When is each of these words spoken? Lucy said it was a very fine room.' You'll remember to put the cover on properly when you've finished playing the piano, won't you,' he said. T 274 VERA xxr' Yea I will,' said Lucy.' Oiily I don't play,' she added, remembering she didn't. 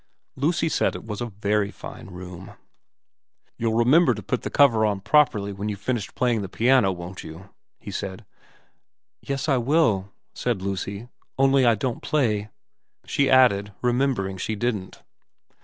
Lucy 0.35 0.67
said 0.67 0.95
it 0.95 1.05
was 1.05 1.21
a 1.21 1.27
very 1.27 1.69
fine 1.69 2.07
room.' 2.07 2.53
You'll 3.59 3.75
remember 3.77 4.15
to 4.15 4.23
put 4.23 4.41
the 4.41 4.49
cover 4.49 4.83
on 4.83 4.99
properly 5.01 5.53
when 5.53 5.69
you've 5.69 5.79
finished 5.79 6.15
playing 6.15 6.41
the 6.41 6.49
piano, 6.49 6.91
won't 6.91 7.23
you,' 7.23 7.51
he 7.79 7.91
said. 7.91 8.25
T 9.23 9.27
274 9.27 9.27
VERA 9.27 9.29
xxr' 9.35 9.47
Yea 9.51 9.53
I 9.53 9.57
will,' 9.59 10.11
said 10.33 10.61
Lucy.' 10.63 11.07
Oiily 11.39 11.67
I 11.67 11.75
don't 11.75 12.01
play,' 12.01 12.49
she 13.05 13.29
added, 13.29 13.73
remembering 13.83 14.37
she 14.37 14.55
didn't. 14.55 15.03